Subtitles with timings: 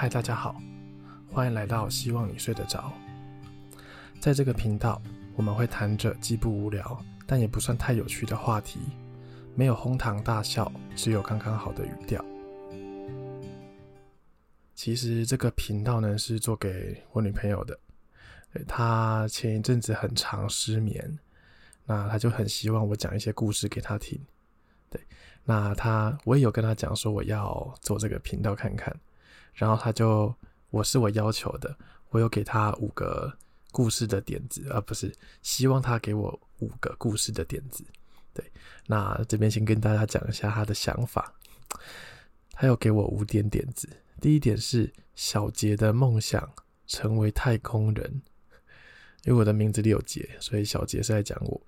[0.00, 0.58] 嗨，大家好，
[1.30, 2.90] 欢迎来到希望你睡得着。
[4.18, 4.98] 在这个频道，
[5.36, 8.80] 我们会谈着既不无聊，但也不算太有趣的话题，
[9.54, 12.24] 没有哄堂大笑，只有刚刚好的语调。
[14.74, 17.78] 其实这个频道呢，是做给我女朋友的，
[18.66, 21.18] 她前一阵子很常失眠，
[21.84, 24.18] 那她就很希望我讲一些故事给她听。
[24.88, 24.98] 对，
[25.44, 28.98] 那她我也有跟她讲说我要做这个频道看看。
[29.60, 30.34] 然后他就，
[30.70, 31.76] 我是我要求的，
[32.08, 33.30] 我有给他五个
[33.70, 37.84] 故事的点子，而不是希望他给我五个故事的点子。
[38.32, 38.50] 对，
[38.86, 41.34] 那这边先跟大家讲一下他的想法。
[42.52, 43.86] 他有给我五点点子，
[44.18, 46.50] 第一点是小杰的梦想
[46.86, 48.22] 成为太空人，
[49.24, 51.60] 因为我的名字里有杰，所以小杰是在讲我。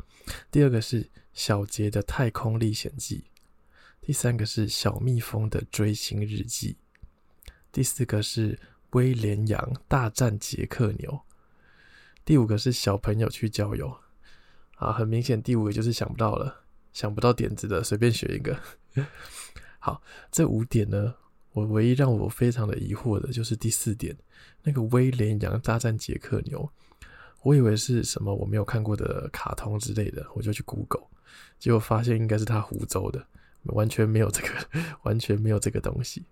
[0.50, 3.26] 第二个是小杰的太空历险记，
[4.00, 6.78] 第三个是小蜜蜂的追星日记。
[7.72, 8.58] 第四个是
[8.90, 11.22] 威廉羊大战杰克牛，
[12.22, 13.96] 第五个是小朋友去郊游，
[14.76, 18.54] 啊，很明显第五个就是想不到了，想不到点子的，随便选一个。
[19.80, 21.14] 好，这五点呢，
[21.52, 24.14] 我唯一让我非常的疑惑的就是第四点，
[24.62, 26.70] 那个威廉羊大战杰克牛，
[27.42, 31.06] 我以为是什么我没有看过的卡通之类的，我就去 Google，
[31.58, 33.26] 结果发现应该是他湖州的，
[33.62, 34.48] 完全没有这个，
[35.04, 36.26] 完全没有这个东西。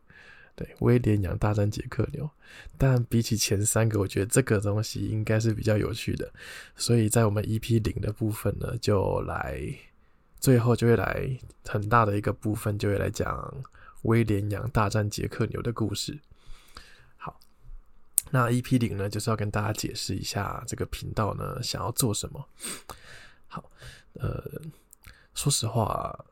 [0.61, 2.28] 对，威廉羊大战杰克牛，
[2.77, 6.30] 但比起前三个，我觉得这个东西应该是比较有趣的，
[6.77, 9.58] 所以在我们 EP 零的部分呢，就来
[10.38, 13.64] 最后就会来很大的一个部分，就会来讲
[14.03, 16.20] 威廉羊大战杰克牛的故事。
[17.16, 17.41] 好，
[18.31, 22.47] 那 EP 零呢，就是要跟大家解释一下这个频道呢想要做什么。
[23.48, 23.64] 好，
[24.12, 24.44] 呃，
[25.33, 26.27] 说实话。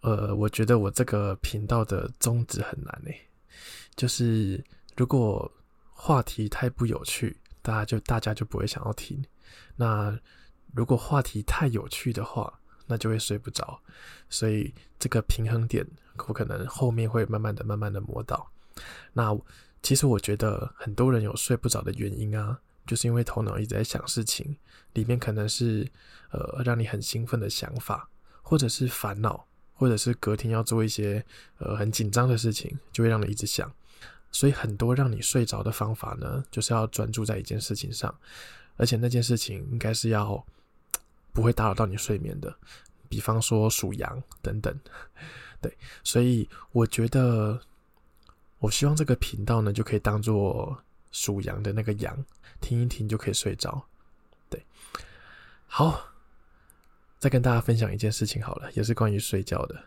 [0.00, 3.25] 呃，我觉得我这个频道的宗旨很难诶，
[3.96, 4.62] 就是
[4.96, 5.50] 如果
[5.92, 9.18] 话题太不有趣，大家就大家就不会想要听；
[9.74, 10.16] 那
[10.74, 13.80] 如果话题太有趣的话，那就会睡不着。
[14.28, 15.86] 所以这个平衡点，
[16.28, 18.50] 我可能后面会慢慢的、慢慢的摸到。
[19.14, 19.36] 那
[19.82, 24.56] 其实我觉得很多人有睡不着的原因啊，就是因为头脑一直在想事情，
[24.92, 25.90] 里面可能是
[26.30, 28.08] 呃让你很兴奋的想法，
[28.42, 29.46] 或者是烦恼。
[29.78, 31.22] 或者是隔天要做一些
[31.58, 33.70] 呃很紧张的事情，就会让你一直想。
[34.36, 38.14] 所以很多让你睡着的方法呢，就是要专注在一件事情上，
[38.76, 40.44] 而且那件事情应该是要
[41.32, 42.54] 不会打扰到你睡眠的。
[43.08, 44.78] 比方说数羊等等，
[45.62, 45.74] 对。
[46.04, 47.58] 所以我觉得，
[48.58, 50.76] 我希望这个频道呢，就可以当做
[51.12, 52.14] 数羊的那个羊，
[52.60, 53.82] 听一听就可以睡着。
[54.50, 54.62] 对，
[55.66, 56.12] 好。
[57.18, 59.82] 再跟大家分享一件事情好了，也是关于睡觉的。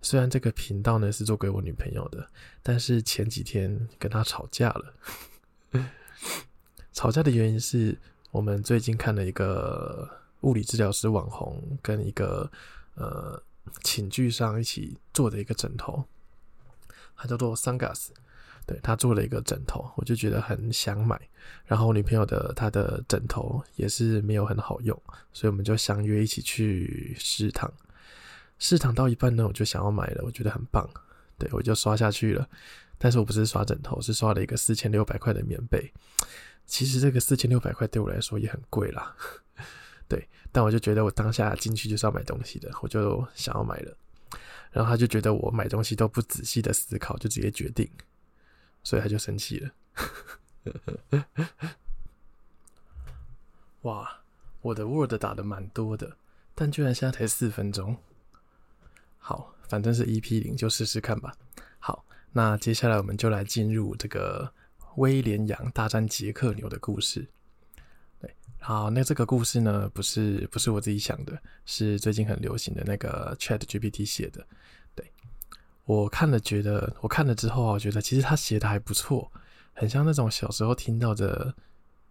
[0.00, 2.28] 虽然这个频道呢是做给我女朋友的，
[2.62, 4.94] 但是前几天跟她吵架了。
[6.92, 7.98] 吵架的原因是
[8.30, 10.08] 我们最近看了一个
[10.40, 12.50] 物理治疗师网红跟一个
[12.94, 13.42] 呃
[13.82, 16.04] 寝具上一起做的一个枕头，
[17.16, 18.08] 它叫做 Sangas。
[18.66, 21.18] 对，他做了一个枕头，我就觉得很想买。
[21.64, 24.94] 然后我女朋友的她的枕头也是没有很好用，
[25.32, 27.72] 所以我们就相约一起去试躺。
[28.58, 30.88] 市场到一半呢，我就想要买了，我觉得很棒。
[31.38, 32.48] 对，我就刷下去了。
[32.98, 35.92] 但是我不是刷枕头，是刷了一个四千六百块的棉被。
[36.66, 39.16] 其实这个四千六百块对我来说也很贵啦。
[40.08, 43.96] 对，但我就觉得我当下进去就是要买东西的，我就想要买了。
[44.72, 47.88] 然后他就觉得我买东西都不仔细的思考，就直接决定。
[48.82, 49.70] 所以他就生气了。
[53.82, 54.22] 哇，
[54.60, 56.16] 我的 Word 打的蛮多的，
[56.54, 57.96] 但居然现在才四分钟。
[59.18, 61.34] 好，反正是 EP 零，就试试看吧。
[61.78, 64.50] 好，那接下来我们就来进入这个
[64.96, 67.26] 威廉羊大战杰克牛的故事。
[68.20, 74.44] 对，好，那这个故事呢，不是不是我自己想的，是最近很流行的那个 ChatGPT 写的。
[74.94, 75.04] 对
[75.84, 79.30] 我看了，觉得我看了之后啊，我觉得其实他写的还不错，
[79.74, 81.54] 很像那种小时候听到的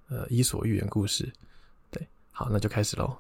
[0.09, 1.31] 呃伊索寓言故事。
[1.89, 3.18] 对，好，那就开始喽。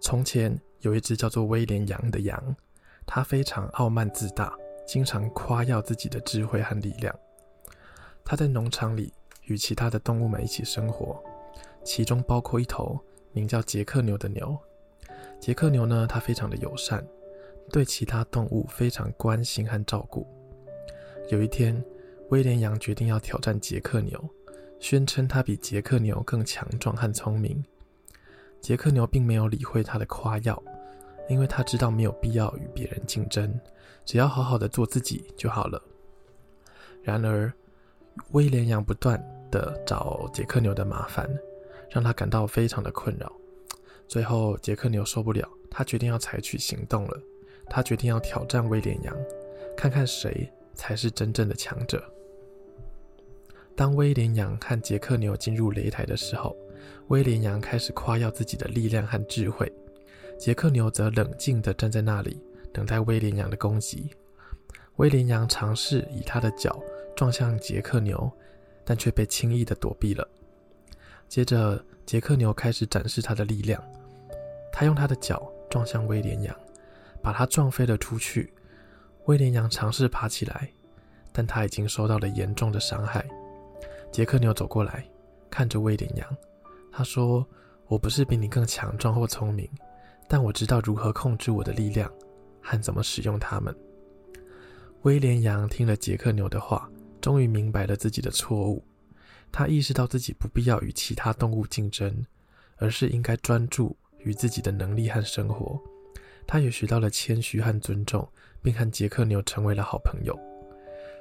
[0.00, 2.56] 从前有一只叫做威廉羊的羊，
[3.06, 4.54] 它非常傲慢自大，
[4.86, 7.14] 经常夸耀自己的智慧和力量。
[8.22, 9.12] 它在农场里
[9.44, 11.22] 与其他的动物们一起生活，
[11.82, 13.00] 其中包括一头
[13.32, 14.56] 名叫杰克牛的牛。
[15.40, 17.04] 杰克牛呢，它非常的友善。
[17.70, 20.26] 对其他动物非常关心和照顾。
[21.30, 21.82] 有一天，
[22.28, 24.22] 威廉羊决定要挑战杰克牛，
[24.78, 27.64] 宣称它比杰克牛更强壮和聪明。
[28.60, 30.62] 杰克牛并没有理会他的夸耀，
[31.28, 33.58] 因为他知道没有必要与别人竞争，
[34.04, 35.82] 只要好好的做自己就好了。
[37.02, 37.52] 然而，
[38.30, 41.28] 威廉羊不断的找杰克牛的麻烦，
[41.90, 43.32] 让他感到非常的困扰。
[44.06, 47.20] 最后，杰克牛受不了，他决定要采取行动了。
[47.66, 49.16] 他决定要挑战威廉羊，
[49.74, 52.04] 看看谁才是真正的强者。
[53.74, 56.54] 当威廉羊和杰克牛进入擂台的时候，
[57.08, 59.72] 威廉羊开始夸耀自己的力量和智慧，
[60.44, 62.38] 杰克牛则冷静地站在那里，
[62.70, 64.10] 等待威廉羊的攻击。
[64.96, 66.78] 威廉羊尝试以他的脚
[67.16, 68.30] 撞向杰克牛，
[68.84, 70.28] 但却被轻易地躲避了。
[71.30, 73.82] 接着，杰克牛开始展示他的力量，
[74.70, 76.54] 他用他的脚撞向威廉羊，
[77.22, 78.52] 把他撞飞了出去。
[79.24, 80.70] 威廉羊尝试爬起来，
[81.32, 83.26] 但他已经受到了严重的伤害。
[84.12, 85.06] 杰克牛走过来，
[85.48, 86.36] 看着威廉羊，
[86.92, 87.46] 他说
[87.88, 89.66] ：“我不是比你更强壮或聪明，
[90.28, 92.10] 但我知道如何控制我的力量
[92.60, 93.74] 和怎么使用它们。”
[95.02, 96.90] 威廉羊听了杰克牛的话，
[97.20, 98.82] 终于明白了自己的错误。
[99.52, 102.24] 他意识到自己不必要与其他动物竞争，
[102.76, 105.80] 而是应该专注于自己的能力和生活。
[106.46, 108.28] 他也学到了谦虚和尊重，
[108.62, 110.36] 并和杰克牛成为了好朋友。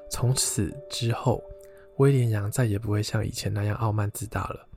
[0.09, 1.43] 从此之后，
[1.97, 4.67] 威廉羊再也不会像以前那样傲慢自大了，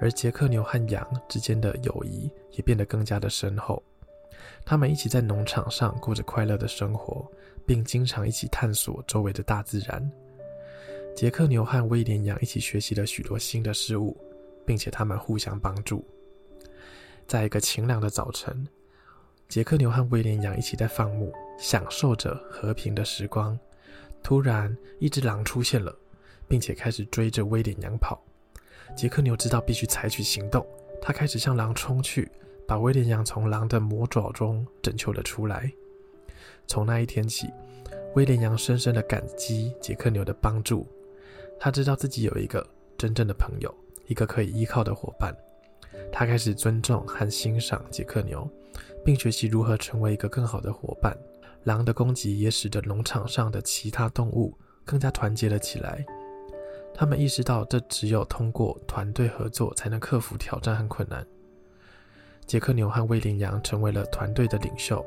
[0.00, 3.82] 而杰克牛和羊之间的友谊也变得更加的深厚。
[4.64, 7.30] 他们一起在农场上过着快乐的生活。
[7.68, 10.10] 并经常一起探索周围的大自然。
[11.14, 14.16] 杰克牛和威廉羊一起学习了许多新的事物，
[14.64, 16.02] 并且他们互相帮助。
[17.26, 18.66] 在一个晴朗的早晨，
[19.50, 23.58] 杰克牛和威廉羊一起在放牧，享受着和平的时光。
[24.22, 25.94] 突然，一只狼出现了，
[26.48, 28.18] 并且开始追着威廉羊跑。
[28.96, 30.66] 杰克牛知道必须采取行动，
[31.00, 32.30] 他开始向狼冲去，
[32.66, 35.72] 把威廉羊从狼的魔爪中拯救了出来。
[36.66, 37.48] 从那一天起，
[38.14, 40.86] 威廉羊深深的感激杰克牛的帮助。
[41.60, 42.64] 他知道自己有一个
[42.96, 43.74] 真正的朋友，
[44.06, 45.34] 一个可以依靠的伙伴。
[46.12, 48.48] 他开始尊重和欣赏杰克牛，
[49.04, 51.16] 并学习如何成为一个更好的伙伴。
[51.64, 56.04] 狼的攻击也使得农场上的其他动物更加团结了起来。
[56.98, 61.24] 他们意识到，这只有通过团队合作才能克服挑战和困难。
[62.44, 65.04] 杰克牛和威廉羊成为了团队的领袖。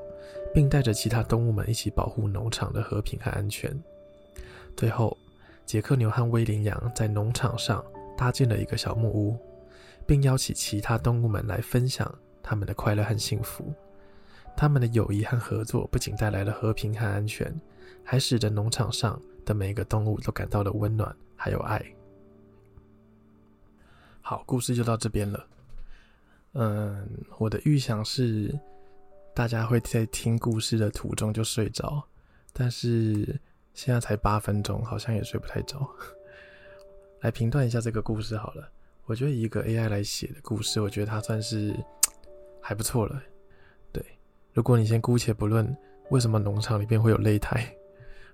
[0.53, 3.77] 并带着其他动物们一起保护农场的和平和安全。
[4.75, 5.17] 最后，
[5.65, 7.83] 杰克牛和威廉羊在农场上
[8.17, 9.37] 搭建了一个小木屋，
[10.05, 13.73] 并邀请其他动物们来分享他们的快乐和幸福。
[14.55, 17.53] 他们的友谊和合作不仅带来了和平和安全，
[18.03, 21.83] 还使得农场上的每一个动物都感到了温暖还有爱。
[24.21, 25.47] 好，故事就到这边了。
[26.53, 27.07] 嗯，
[27.37, 28.57] 我的预想是。
[29.33, 32.03] 大家会在听故事的途中就睡着，
[32.51, 33.39] 但是
[33.73, 35.79] 现在才八分钟，好像也睡不太着。
[37.21, 38.69] 来评断一下这个故事好了，
[39.05, 41.73] 我觉得以一个 AI 来写的故事，我觉得它算是
[42.61, 43.23] 还不错了。
[44.53, 45.75] 如果你先姑且不论
[46.09, 47.71] 为什么农场里面会有擂台，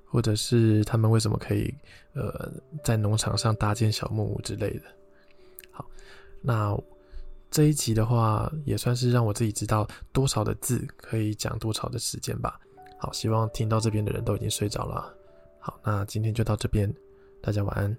[0.05, 1.73] 或者是他们为什么可以
[2.13, 2.51] 呃
[2.83, 4.83] 在农场上搭建小木屋之类的，
[5.71, 5.85] 好，
[6.41, 6.77] 那。
[7.49, 12.59] 这一集的话，也算是让我自己知道多少的字可以讲多少的时间吧。
[12.97, 15.15] 好，希望听到这边的人都已经睡着了。
[15.57, 16.93] 好，那今天就到这边，
[17.41, 17.97] 大家晚安。